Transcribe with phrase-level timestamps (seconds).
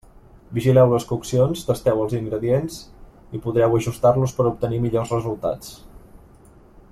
[0.57, 2.79] Vigileu les coccions, tasteu els ingredients
[3.39, 5.77] i podreu ajustar-los per a obtenir millors resultats.